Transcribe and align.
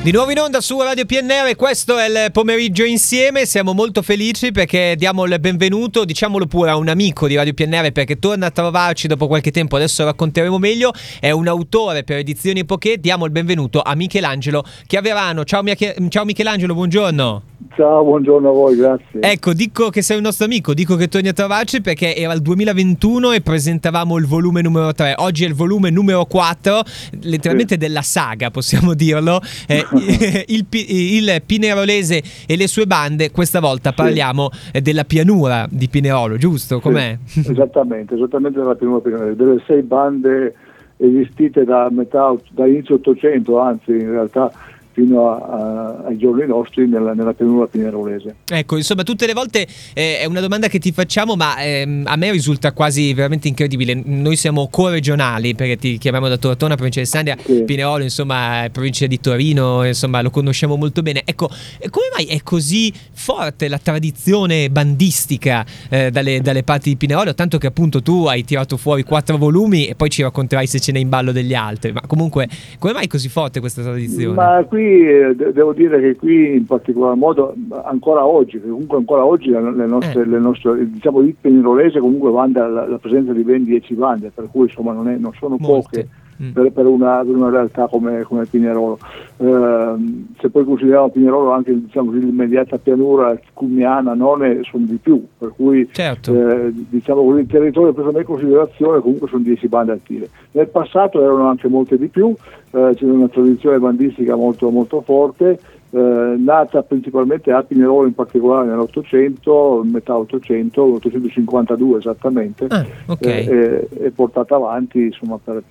Di 0.00 0.12
nuovo 0.12 0.30
in 0.30 0.38
onda 0.38 0.60
su 0.60 0.80
Radio 0.80 1.04
PNR, 1.04 1.54
questo 1.56 1.98
è 1.98 2.06
il 2.06 2.30
pomeriggio 2.32 2.84
insieme, 2.84 3.44
siamo 3.44 3.74
molto 3.74 4.00
felici 4.00 4.52
perché 4.52 4.94
diamo 4.96 5.24
il 5.24 5.36
benvenuto, 5.40 6.04
diciamolo 6.04 6.46
pure, 6.46 6.70
a 6.70 6.76
un 6.76 6.88
amico 6.88 7.26
di 7.26 7.34
Radio 7.34 7.52
PNR 7.52 7.90
perché 7.90 8.18
torna 8.18 8.46
a 8.46 8.50
trovarci 8.50 9.08
dopo 9.08 9.26
qualche 9.26 9.50
tempo, 9.50 9.74
adesso 9.74 10.04
racconteremo 10.04 10.56
meglio, 10.56 10.92
è 11.20 11.32
un 11.32 11.48
autore 11.48 12.04
per 12.04 12.18
Edizioni 12.18 12.64
Poché, 12.64 12.98
diamo 12.98 13.26
il 13.26 13.32
benvenuto 13.32 13.82
a 13.82 13.94
Michelangelo 13.96 14.62
Chiaverano. 14.86 15.44
Ciao, 15.44 15.62
Ciao 16.08 16.24
Michelangelo, 16.24 16.74
buongiorno. 16.74 17.42
Ciao, 17.74 18.02
buongiorno 18.04 18.48
a 18.48 18.52
voi, 18.52 18.76
grazie. 18.76 19.20
Ecco, 19.20 19.52
dico 19.52 19.90
che 19.90 20.00
sei 20.00 20.16
un 20.16 20.22
nostro 20.22 20.44
amico, 20.44 20.74
dico 20.74 20.94
che 20.94 21.08
torni 21.08 21.28
a 21.28 21.32
trovarci 21.32 21.80
perché 21.80 22.14
era 22.14 22.32
il 22.32 22.40
2021 22.40 23.32
e 23.32 23.40
presentavamo 23.40 24.16
il 24.16 24.26
volume 24.26 24.62
numero 24.62 24.92
3. 24.92 25.14
Oggi 25.18 25.44
è 25.44 25.48
il 25.48 25.54
volume 25.54 25.90
numero 25.90 26.24
4, 26.24 26.82
letteralmente 27.22 27.74
sì. 27.74 27.80
della 27.80 28.02
saga, 28.02 28.50
possiamo 28.50 28.94
dirlo. 28.94 29.40
Eh, 29.66 29.84
il, 30.46 30.66
il, 30.70 31.42
Pinerolese 31.44 32.22
e 32.46 32.56
le 32.56 32.66
sue 32.66 32.86
bande, 32.86 33.30
questa 33.30 33.60
volta 33.60 33.92
parliamo 33.92 34.50
sì. 34.52 34.80
della 34.80 35.04
pianura 35.04 35.66
di 35.70 35.88
Pinerolo, 35.88 36.36
giusto? 36.36 36.80
Com'è? 36.80 37.18
Sì, 37.24 37.40
esattamente, 37.50 38.14
esattamente 38.14 38.58
della 38.58 38.74
pianura 38.74 39.00
Pinerolo, 39.00 39.34
delle 39.34 39.62
sei 39.66 39.82
bande 39.82 40.54
esistite 40.96 41.64
da 41.64 41.88
metà, 41.90 42.34
da 42.50 42.66
inizio 42.66 42.96
800, 42.96 43.58
anzi 43.58 43.90
in 43.92 44.10
realtà 44.10 44.52
fino 44.98 45.30
a, 45.30 45.36
a, 45.36 46.02
ai 46.06 46.16
giorni 46.16 46.44
nostri 46.44 46.88
nella, 46.88 47.14
nella 47.14 47.32
pianura 47.32 47.66
pinerolese. 47.66 48.34
Ecco, 48.50 48.76
insomma, 48.76 49.04
tutte 49.04 49.26
le 49.26 49.32
volte 49.32 49.64
eh, 49.94 50.18
è 50.18 50.24
una 50.24 50.40
domanda 50.40 50.66
che 50.66 50.80
ti 50.80 50.90
facciamo, 50.90 51.36
ma 51.36 51.56
ehm, 51.62 52.02
a 52.06 52.16
me 52.16 52.32
risulta 52.32 52.72
quasi 52.72 53.14
veramente 53.14 53.46
incredibile. 53.46 53.94
Noi 54.04 54.34
siamo 54.34 54.66
co-regionali 54.68 55.54
perché 55.54 55.76
ti 55.76 55.98
chiamiamo 55.98 56.26
da 56.26 56.36
Tortona, 56.36 56.74
provincia 56.74 56.98
di 56.98 57.06
Sandia, 57.06 57.36
sì. 57.38 57.62
Pinerolo, 57.62 58.02
insomma, 58.02 58.66
provincia 58.72 59.06
di 59.06 59.20
Torino, 59.20 59.84
insomma, 59.84 60.20
lo 60.20 60.30
conosciamo 60.30 60.74
molto 60.74 61.02
bene. 61.02 61.22
Ecco, 61.24 61.48
come 61.90 62.06
mai 62.16 62.26
è 62.26 62.42
così 62.42 62.92
forte 63.12 63.68
la 63.68 63.78
tradizione 63.78 64.68
bandistica 64.68 65.64
eh, 65.88 66.10
dalle, 66.10 66.40
dalle, 66.40 66.64
parti 66.64 66.90
di 66.90 66.96
Pinerolo? 66.96 67.34
Tanto 67.34 67.58
che 67.58 67.68
appunto 67.68 68.02
tu 68.02 68.26
hai 68.26 68.44
tirato 68.44 68.76
fuori 68.76 69.04
quattro 69.04 69.36
volumi 69.36 69.86
e 69.86 69.94
poi 69.94 70.10
ci 70.10 70.22
racconterai 70.22 70.66
se 70.66 70.80
ce 70.80 70.90
n'è 70.90 70.98
in 70.98 71.08
ballo 71.08 71.30
degli 71.30 71.54
altri. 71.54 71.92
Ma 71.92 72.00
comunque, 72.06 72.48
come 72.80 72.94
mai 72.94 73.04
è 73.04 73.06
così 73.06 73.28
forte 73.28 73.60
questa 73.60 73.82
tradizione? 73.82 74.34
Ma 74.34 74.64
qui 74.66 74.87
eh, 74.88 75.34
devo 75.34 75.72
dire 75.72 76.00
che 76.00 76.16
qui 76.16 76.56
in 76.56 76.66
particolar 76.66 77.16
modo 77.16 77.54
ancora 77.84 78.26
oggi, 78.26 78.60
comunque 78.60 78.96
ancora 78.98 79.24
oggi 79.24 79.50
le 79.50 79.86
nostre, 79.86 80.22
eh. 80.22 80.26
le 80.26 80.38
nostre 80.38 80.90
diciamo 80.90 81.20
il 81.20 81.34
penirolese 81.40 82.00
comunque 82.00 82.30
vanta 82.30 82.66
la, 82.66 82.86
la, 82.86 82.98
presenza 82.98 83.32
di 83.32 83.42
ben 83.42 83.64
10 83.64 83.94
bande, 83.94 84.30
per 84.34 84.48
cui 84.50 84.66
insomma 84.66 84.92
non, 84.92 85.08
è, 85.08 85.16
non 85.16 85.32
sono 85.34 85.56
Molte. 85.58 86.02
poche 86.02 86.08
mm. 86.42 86.50
per, 86.50 86.70
per, 86.72 86.86
una, 86.86 87.18
per, 87.24 87.34
una, 87.34 87.50
realtà 87.50 87.86
come, 87.86 88.22
come 88.22 88.46
Pinerolo. 88.46 88.98
Eh, 89.36 89.94
se 90.40 90.50
poi 90.50 90.64
consideriamo 90.64 91.10
Pinerolo 91.10 91.52
anche 91.52 91.72
diciamo, 91.72 92.12
l'immediata 92.12 92.78
pianura 92.78 93.38
cumiana, 93.52 94.14
None 94.14 94.60
sono 94.62 94.84
di 94.86 94.96
più, 94.96 95.24
per 95.38 95.52
cui 95.54 95.88
certo. 95.92 96.34
eh, 96.34 96.72
diciamo, 96.72 97.36
il 97.36 97.46
territorio 97.46 97.92
preso 97.92 98.16
in 98.16 98.24
considerazione 98.24 99.00
comunque 99.00 99.28
sono 99.28 99.42
10 99.42 99.68
bande 99.68 99.92
attive. 99.92 100.28
Nel 100.52 100.68
passato 100.68 101.22
erano 101.22 101.48
anche 101.48 101.68
molte 101.68 101.98
di 101.98 102.08
più, 102.08 102.34
eh, 102.70 102.92
c'è 102.94 103.04
una 103.04 103.28
tradizione 103.28 103.78
bandistica 103.78 104.34
molto, 104.34 104.70
molto 104.70 105.00
forte, 105.00 105.58
eh, 105.90 106.34
nata 106.36 106.82
principalmente 106.82 107.50
a 107.50 107.62
Pinerolo 107.62 108.06
in 108.06 108.14
particolare 108.14 108.66
nell'Ottocento, 108.66 109.82
metà 109.84 110.16
800, 110.16 110.82
852 110.82 111.98
esattamente, 111.98 112.66
ah, 112.68 112.84
okay. 113.06 113.46
eh, 113.46 113.88
e, 114.00 114.10
portata 114.10 114.56
avanti 114.56 115.04
insomma, 115.04 115.38
per, 115.42 115.62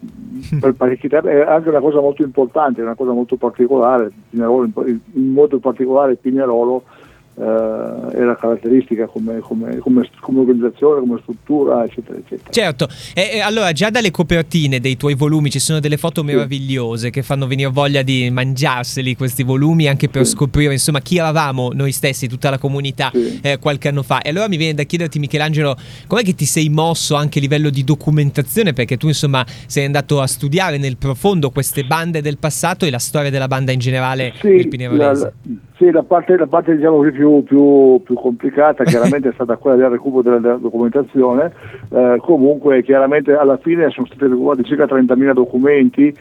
per 0.60 0.74
parecchi 0.74 1.08
tempi. 1.08 1.28
È 1.28 1.42
anche 1.42 1.70
una 1.70 1.82
cosa 1.82 2.00
molto 2.00 2.24
importante, 2.24 2.82
una 2.82 2.96
cosa 2.96 3.12
molto 3.12 3.36
particolare, 3.36 4.12
Pinerolo, 4.30 4.66
in, 4.66 5.00
in 5.14 5.32
modo 5.32 5.60
particolare 5.60 6.16
Pinerolo 6.16 6.82
eh, 6.82 6.97
era 7.40 8.36
caratteristica 8.36 9.06
come, 9.06 9.40
come, 9.40 9.78
come, 9.78 10.10
come, 10.20 10.40
organizzazione, 10.40 11.02
come 11.02 11.20
struttura, 11.22 11.84
eccetera, 11.84 12.18
eccetera. 12.18 12.50
Certo, 12.50 12.88
e, 13.14 13.40
allora 13.42 13.72
già 13.74 13.92
dalle 13.92 14.10
copertine 14.10 14.80
dei 14.80 14.98
tuoi 14.98 15.14
volumi 15.14 15.52
ci 15.52 15.60
sono 15.60 15.80
delle 15.80 15.98
foto 15.98 16.24
meravigliose 16.24 17.06
sì. 17.06 17.12
che 17.12 17.22
fanno 17.22 17.46
venire 17.46 17.70
voglia 17.70 18.02
di 18.02 18.28
mangiarseli 18.32 19.16
questi 19.16 19.44
volumi 19.44 19.88
anche 19.88 20.10
per 20.10 20.26
sì. 20.26 20.32
scoprire 20.32 20.74
insomma 20.74 21.00
chi 21.00 21.18
eravamo 21.18 21.70
noi 21.74 21.92
stessi, 21.92 22.28
tutta 22.28 22.50
la 22.50 22.58
comunità 22.58 23.12
sì. 23.14 23.40
eh, 23.44 23.60
qualche 23.60 23.90
anno 23.90 24.02
fa. 24.02 24.22
E 24.22 24.30
allora 24.30 24.48
mi 24.48 24.58
viene 24.58 24.74
da 24.74 24.84
chiederti 24.84 25.20
Michelangelo, 25.20 25.76
com'è 26.08 26.24
che 26.24 26.34
ti 26.34 26.46
sei 26.46 26.70
mosso 26.70 27.14
anche 27.14 27.38
a 27.38 27.42
livello 27.42 27.70
di 27.70 27.84
documentazione 27.84 28.74
perché 28.74 28.98
tu 28.98 29.08
insomma 29.08 29.46
sei 29.68 29.86
andato 29.86 30.22
a 30.22 30.26
studiare 30.26 30.80
nel 30.80 30.98
profondo 30.98 31.52
queste 31.52 31.84
bande 31.84 32.22
del 32.22 32.40
passato 32.40 32.86
e 32.86 32.90
la 32.90 32.98
storia 32.98 33.30
della 33.30 33.48
banda 33.48 33.72
in 33.72 33.80
generale 33.80 34.34
sì, 34.40 34.48
il 34.48 34.68
Pinerolese. 34.68 35.22
La, 35.22 35.32
la 35.44 35.66
sì, 35.78 35.92
la 35.92 36.02
parte, 36.02 36.36
la 36.36 36.48
parte 36.48 36.76
diciamo, 36.76 37.02
più, 37.12 37.27
più, 37.44 38.02
più, 38.04 38.16
complicata 38.16 38.84
chiaramente 38.86 39.30
è 39.30 39.34
stata 39.34 39.58
quella 39.58 39.78
del 39.78 39.90
recupero 39.90 40.22
della, 40.22 40.40
della 40.40 40.56
documentazione, 40.56 41.52
eh, 41.90 42.18
comunque 42.22 42.84
chiaramente 42.84 43.34
alla 43.34 43.58
fine 43.58 43.90
sono 43.90 44.06
stati 44.08 44.26
recuperati 44.28 44.64
circa 44.64 44.86
30.000 44.86 45.34
documenti 45.34 46.16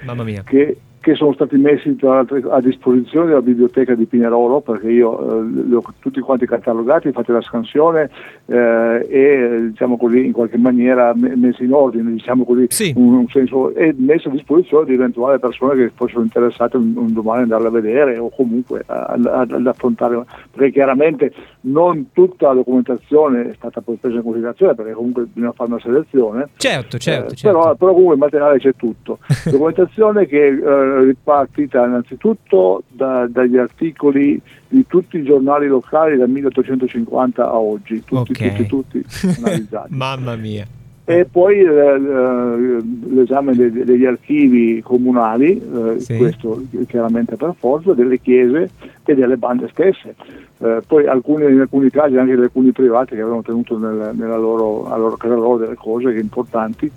che 0.45 0.77
che 1.07 1.15
sono 1.15 1.33
stati 1.35 1.57
messi 1.57 1.95
tra 1.95 2.15
l'altro 2.15 2.51
a 2.51 2.61
disposizione 2.61 3.29
della 3.29 3.41
biblioteca 3.41 3.95
di 3.95 4.07
Pinerolo 4.07 4.61
perché 4.61 4.91
io 4.91 5.39
eh, 5.39 5.45
li 5.69 5.73
ho 5.73 5.81
tutti 6.01 6.19
quanti 6.19 6.47
catalogati, 6.49 7.13
fate 7.13 7.31
la 7.31 7.41
scansione 7.41 8.11
eh, 8.47 9.07
e 9.09 9.69
diciamo 9.71 9.97
così 9.99 10.27
in 10.27 10.33
qualche 10.33 10.59
maniera 10.59 11.13
messi 11.15 11.63
in 11.63 11.73
ordine, 11.73 12.11
diciamo 12.11 12.45
così, 12.45 12.67
sì. 12.71 12.93
un, 12.97 13.15
un 13.15 13.29
senso, 13.29 13.73
e 13.73 13.95
messi 13.97 14.27
a 14.27 14.33
disposizione 14.33 14.87
di 14.87 14.95
eventuali 14.95 15.39
persone 15.39 15.77
che 15.77 15.93
fossero 15.95 16.23
interessate 16.23 16.77
un, 16.77 16.93
un 16.97 17.13
domani 17.13 17.43
ad 17.43 17.53
andarla 17.53 17.69
a 17.69 17.81
vedere 17.81 18.19
o 18.19 18.29
comunque 18.29 18.83
ad 18.85 19.65
affrontare, 19.65 20.25
perché 20.51 20.73
chiaramente 20.73 21.33
non 21.67 22.11
tutta 22.13 22.49
la 22.49 22.55
documentazione 22.55 23.51
è 23.51 23.55
stata 23.55 23.81
poi 23.81 23.97
presa 23.97 24.17
in 24.17 24.23
considerazione 24.23 24.75
perché 24.75 24.93
comunque 24.93 25.27
bisogna 25.33 25.53
fare 25.53 25.71
una 25.71 25.81
selezione. 25.81 26.49
Certo, 26.57 26.99
certo. 26.99 27.33
Eh, 27.33 27.37
certo. 27.37 27.59
Però, 27.59 27.75
però, 27.75 27.93
comunque 27.93 28.15
il 28.15 28.21
materiale 28.21 28.59
c'è 28.59 28.75
tutto. 28.75 29.19
Documentazione 29.51 30.27
che 30.27 30.47
eh, 30.47 30.96
ripartita 31.05 31.85
innanzitutto 31.85 32.83
da, 32.89 33.27
dagli 33.27 33.57
articoli 33.57 34.41
di 34.69 34.87
tutti 34.87 35.19
i 35.19 35.23
giornali 35.23 35.67
locali 35.67 36.17
dal 36.17 36.29
1850 36.29 37.45
a 37.45 37.57
oggi, 37.57 38.03
tutti, 38.05 38.33
okay. 38.33 38.67
tutti, 38.67 38.67
tutti 38.67 39.05
analizzati. 39.43 39.95
Mamma 39.95 40.37
mia. 40.37 40.67
E 41.09 41.25
poi 41.25 41.61
eh, 41.61 41.69
eh 41.69 42.83
l'esame 43.15 43.55
de- 43.55 43.85
degli 43.85 44.05
archivi 44.05 44.83
comunali, 44.83 45.57
eh, 45.57 46.01
sì. 46.01 46.17
questo 46.17 46.65
chiaramente 46.89 47.37
per 47.37 47.55
forza, 47.57 47.93
delle 47.93 48.19
chiese 48.19 48.71
e 49.05 49.15
delle 49.15 49.37
bande 49.37 49.69
stesse. 49.71 50.17
Eh, 50.59 50.81
poi 50.85 51.07
alcuni, 51.07 51.45
in 51.45 51.61
alcuni 51.61 51.91
casi 51.91 52.17
anche 52.17 52.35
di 52.35 52.43
alcuni 52.43 52.73
privati 52.73 53.15
che 53.15 53.21
avevano 53.21 53.43
tenuto 53.43 53.79
nel, 53.79 54.13
nella 54.15 54.37
loro, 54.37 54.89
loro 54.97 55.17
casa 55.17 55.35
loro 55.35 55.59
delle 55.59 55.77
cose 55.77 56.11
importanti. 56.19 56.91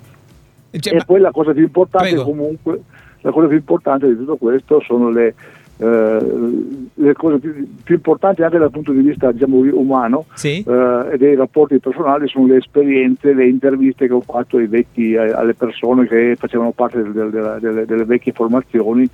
Cioè, 0.70 0.96
e 0.96 1.04
poi 1.04 1.20
la 1.20 1.30
cosa 1.30 1.52
più 1.52 1.62
importante 1.62 2.08
prego. 2.08 2.24
comunque 2.24 2.82
la 3.22 3.32
cosa 3.32 3.46
più 3.48 3.56
importante 3.56 4.06
di 4.06 4.16
tutto 4.16 4.36
questo 4.36 4.80
sono 4.80 5.10
le, 5.10 5.34
eh, 5.80 6.18
le 6.94 7.12
cose 7.14 7.38
più, 7.38 7.66
più, 7.82 7.94
importanti 7.94 8.42
anche 8.42 8.58
dal 8.58 8.70
punto 8.70 8.92
di 8.92 9.00
vista 9.00 9.32
diciamo, 9.32 9.60
umano 9.72 10.26
sì. 10.34 10.62
eh, 10.66 11.12
e 11.12 11.16
dei 11.16 11.34
rapporti 11.34 11.78
personali 11.78 12.28
sono 12.28 12.48
le 12.48 12.58
esperienze, 12.58 13.32
le 13.32 13.48
interviste 13.48 14.06
che 14.06 14.12
ho 14.12 14.20
fatto 14.20 14.58
vecchi, 14.68 15.16
alle 15.16 15.54
persone 15.54 16.06
che 16.06 16.36
facevano 16.38 16.72
parte 16.72 17.02
del, 17.02 17.12
del, 17.12 17.58
delle, 17.60 17.86
delle 17.86 18.04
vecchie 18.04 18.32
formazioni 18.32 19.08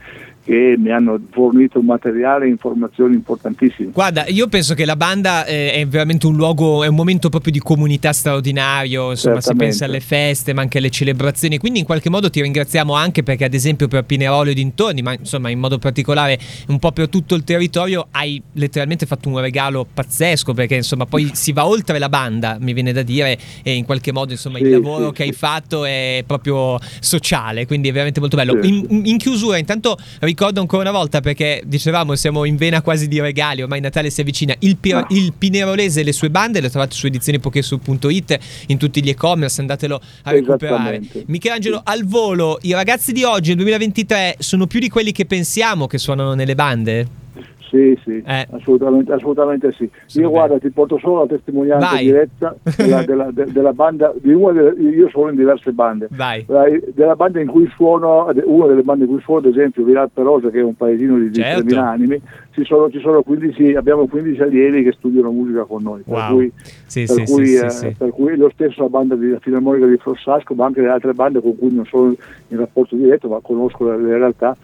che 0.46 0.76
mi 0.78 0.92
hanno 0.92 1.18
fornito 1.32 1.82
materiale 1.82 2.44
e 2.44 2.50
informazioni 2.50 3.16
importantissime. 3.16 3.90
Guarda, 3.90 4.26
io 4.28 4.46
penso 4.46 4.74
che 4.74 4.84
la 4.84 4.94
banda 4.94 5.44
eh, 5.44 5.72
è 5.72 5.86
veramente 5.88 6.28
un 6.28 6.36
luogo, 6.36 6.84
è 6.84 6.86
un 6.86 6.94
momento 6.94 7.28
proprio 7.28 7.50
di 7.50 7.58
comunità 7.58 8.12
straordinario, 8.12 9.10
insomma 9.10 9.40
si 9.40 9.56
pensa 9.56 9.86
alle 9.86 9.98
feste 9.98 10.52
ma 10.52 10.62
anche 10.62 10.78
alle 10.78 10.90
celebrazioni, 10.90 11.58
quindi 11.58 11.80
in 11.80 11.84
qualche 11.84 12.10
modo 12.10 12.30
ti 12.30 12.40
ringraziamo 12.40 12.94
anche 12.94 13.24
perché 13.24 13.44
ad 13.44 13.54
esempio 13.54 13.88
per 13.88 14.04
Pinerolo 14.04 14.50
e 14.50 14.54
dintorni, 14.54 15.02
ma 15.02 15.14
insomma 15.14 15.50
in 15.50 15.58
modo 15.58 15.78
particolare 15.78 16.38
un 16.68 16.78
po' 16.78 16.92
per 16.92 17.08
tutto 17.08 17.34
il 17.34 17.44
territorio 17.44 18.08
hai 18.10 18.42
letteralmente 18.52 19.06
fatto 19.06 19.28
un 19.28 19.40
regalo 19.40 19.86
pazzesco 19.92 20.54
perché 20.54 20.76
insomma 20.76 21.06
poi 21.06 21.30
si 21.34 21.52
va 21.52 21.66
oltre 21.66 21.98
la 21.98 22.08
banda, 22.08 22.56
mi 22.60 22.72
viene 22.72 22.92
da 22.92 23.02
dire, 23.02 23.38
e 23.62 23.72
in 23.72 23.84
qualche 23.84 24.12
modo 24.12 24.32
insomma 24.32 24.58
sì, 24.58 24.64
il 24.64 24.70
lavoro 24.70 25.08
sì, 25.08 25.12
che 25.12 25.22
sì. 25.22 25.28
hai 25.28 25.34
fatto 25.34 25.84
è 25.84 26.24
proprio 26.26 26.78
sociale, 27.00 27.66
quindi 27.66 27.88
è 27.88 27.92
veramente 27.92 28.20
molto 28.20 28.36
bello. 28.36 28.58
In, 28.62 29.02
in 29.04 29.18
chiusura 29.18 29.56
intanto 29.58 29.96
ricordo 30.20 30.60
ancora 30.60 30.82
una 30.82 30.96
volta 30.96 31.20
perché 31.20 31.62
dicevamo 31.64 32.14
siamo 32.14 32.44
in 32.44 32.56
vena 32.56 32.82
quasi 32.82 33.08
di 33.08 33.20
regali, 33.20 33.62
ormai 33.62 33.80
Natale 33.80 34.10
si 34.10 34.20
avvicina. 34.20 34.54
Il, 34.60 34.76
Pi- 34.76 34.92
ah. 34.92 35.06
il 35.10 35.32
Pinerolese 35.36 36.00
e 36.00 36.04
le 36.04 36.12
sue 36.12 36.30
bande 36.30 36.60
le 36.60 36.70
trovate 36.70 36.94
su 36.94 37.06
edizionipokesu.it 37.06 38.38
in 38.68 38.78
tutti 38.78 39.02
gli 39.02 39.08
e-commerce, 39.08 39.60
andatelo 39.60 40.00
a 40.22 40.30
recuperare. 40.30 41.00
Michelangelo, 41.26 41.80
al 41.84 42.04
volo, 42.04 42.58
i 42.62 42.72
ragazzi 42.72 43.12
di 43.12 43.24
oggi, 43.24 43.48
nel 43.48 43.58
2023, 43.58 44.36
sono 44.38 44.66
più 44.66 44.80
di 44.80 44.88
quelli 44.88 45.12
che 45.12 45.26
pensiamo 45.26 45.86
che 45.86 45.98
suonano 45.98 46.34
nelle 46.34 46.45
bande? 46.54 47.24
Sì, 47.68 47.98
sì, 48.04 48.22
eh. 48.24 48.46
assolutamente, 48.52 49.12
assolutamente 49.12 49.72
sì. 49.72 49.82
Io 49.82 49.90
bene. 50.14 50.28
guarda, 50.28 50.58
ti 50.58 50.70
porto 50.70 50.98
solo 50.98 51.20
la 51.20 51.26
testimonianza 51.26 51.90
Vai. 51.90 52.04
diretta 52.04 52.56
della, 52.76 53.02
della, 53.02 53.30
de, 53.32 53.44
della, 53.46 53.72
banda, 53.72 54.14
di 54.20 54.32
una 54.32 54.52
delle, 54.52 54.80
io 54.80 55.08
sono 55.08 55.30
in 55.30 55.36
diverse 55.36 55.72
bande, 55.72 56.08
Vai. 56.10 56.46
della 56.94 57.16
banda 57.16 57.40
in 57.40 57.48
cui 57.48 57.68
suono, 57.74 58.30
una 58.44 58.66
delle 58.66 58.82
bande 58.82 59.04
in 59.04 59.10
cui 59.10 59.20
suono, 59.20 59.40
ad 59.40 59.52
esempio 59.52 59.84
Viral 59.84 60.10
Perosa, 60.12 60.50
che 60.50 60.60
è 60.60 60.62
un 60.62 60.76
paesino 60.76 61.18
di, 61.18 61.32
certo. 61.32 61.64
3.000 61.64 61.76
animi, 61.76 62.20
ci 62.52 62.64
sono, 62.64 62.88
ci 62.88 63.00
sono 63.00 63.22
15, 63.22 63.74
abbiamo 63.74 64.06
15 64.06 64.40
allievi 64.42 64.84
che 64.84 64.92
studiano 64.92 65.30
musica 65.32 65.64
con 65.64 65.82
noi, 65.82 66.02
per, 66.02 66.14
wow. 66.14 66.34
cui, 66.34 66.52
sì, 66.86 67.04
per, 67.04 67.26
sì, 67.26 67.32
cui, 67.32 67.46
sì, 67.46 67.86
eh, 67.86 67.94
per 67.98 68.10
cui 68.10 68.36
lo 68.36 68.50
stesso 68.54 68.82
la 68.82 68.88
banda 68.88 69.16
di 69.16 69.36
Filarmonica 69.40 69.86
di 69.86 69.96
Flossasco, 69.96 70.54
ma 70.54 70.66
anche 70.66 70.82
le 70.82 70.88
altre 70.88 71.14
bande 71.14 71.40
con 71.40 71.58
cui 71.58 71.74
non 71.74 71.84
sono 71.84 72.14
in 72.48 72.56
rapporto 72.56 72.94
diretto, 72.94 73.28
ma 73.28 73.40
conosco 73.42 73.90
le, 73.90 73.98
le 73.98 74.18
realtà 74.18 74.56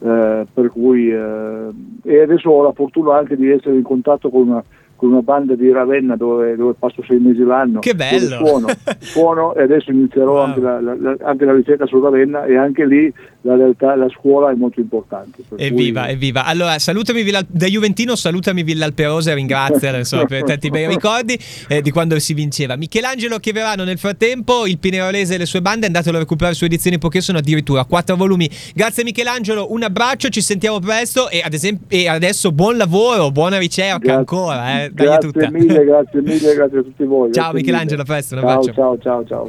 per 0.00 0.70
cui, 0.70 1.10
eh, 1.10 1.68
e 2.04 2.20
adesso 2.20 2.48
ho 2.48 2.62
la 2.62 2.72
fortuna 2.72 3.16
anche 3.16 3.36
di 3.36 3.50
essere 3.50 3.76
in 3.76 3.82
contatto 3.82 4.30
con 4.30 4.48
una, 4.48 4.64
con 5.00 5.12
una 5.12 5.22
banda 5.22 5.54
di 5.54 5.72
Ravenna 5.72 6.14
dove, 6.14 6.54
dove, 6.56 6.74
passo 6.78 7.02
sei 7.08 7.18
mesi 7.18 7.42
l'anno. 7.42 7.78
Che 7.78 7.94
bello! 7.94 8.44
Suono, 8.44 8.66
suono, 9.00 9.54
e 9.54 9.62
adesso 9.62 9.90
inizierò 9.92 10.32
wow. 10.32 10.44
anche, 10.44 10.60
la, 10.60 10.78
la, 10.78 11.16
anche, 11.22 11.44
la, 11.46 11.54
ricerca 11.54 11.86
su 11.86 11.98
Ravenna 12.02 12.44
e 12.44 12.58
anche 12.58 12.84
lì 12.84 13.10
la 13.40 13.56
realtà, 13.56 13.96
la 13.96 14.10
scuola 14.10 14.50
è 14.50 14.54
molto 14.54 14.78
importante. 14.80 15.42
Evviva, 15.56 16.02
cui... 16.02 16.12
evviva. 16.12 16.44
Allora, 16.44 16.78
salutami 16.78 17.22
Villa, 17.22 17.42
da 17.48 17.64
Juventino, 17.64 18.14
salutami 18.14 18.62
Villa 18.62 18.84
Alperosa 18.84 19.30
e 19.30 19.34
ringrazia 19.36 19.96
insomma, 19.96 20.26
per 20.26 20.42
tanti 20.42 20.68
bei 20.68 20.84
ricordi 20.92 21.38
eh, 21.68 21.80
di 21.80 21.90
quando 21.90 22.18
si 22.18 22.34
vinceva. 22.34 22.76
Michelangelo 22.76 23.38
Chiaverano 23.38 23.84
nel 23.84 23.98
frattempo, 23.98 24.66
il 24.66 24.78
Pinerolese 24.78 25.36
e 25.36 25.38
le 25.38 25.46
sue 25.46 25.62
bande, 25.62 25.86
andatelo 25.86 26.18
a 26.18 26.20
recuperare 26.20 26.54
su 26.54 26.66
edizioni 26.66 26.98
poche, 26.98 27.22
sono 27.22 27.38
addirittura 27.38 27.86
quattro 27.86 28.16
volumi. 28.16 28.50
Grazie 28.74 29.02
Michelangelo, 29.02 29.72
un 29.72 29.82
abbraccio, 29.82 30.28
ci 30.28 30.42
sentiamo 30.42 30.78
presto 30.78 31.30
e, 31.30 31.40
ad 31.42 31.54
esempio, 31.54 31.86
e 31.88 32.06
adesso 32.06 32.52
buon 32.52 32.76
lavoro, 32.76 33.30
buona 33.30 33.56
ricerca 33.56 33.96
grazie, 33.96 34.12
ancora. 34.12 34.82
Eh. 34.82 34.89
Grazie 34.92 35.30
tutta. 35.30 35.50
mille, 35.50 35.84
grazie 35.84 36.20
mille, 36.22 36.54
grazie 36.54 36.78
a 36.78 36.82
tutti 36.82 37.04
voi. 37.04 37.32
Ciao 37.32 37.52
Michelangelo, 37.52 38.02
a 38.02 38.04
presto, 38.04 38.34
un 38.34 38.40
ciao, 38.40 38.62
Ciao, 38.62 38.98
ciao, 38.98 39.24
ciao. 39.24 39.38